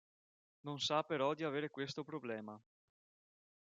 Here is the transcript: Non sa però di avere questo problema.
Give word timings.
Non 0.63 0.79
sa 0.79 1.03
però 1.03 1.35
di 1.35 1.43
avere 1.43 1.69
questo 1.69 2.03
problema. 2.03 2.59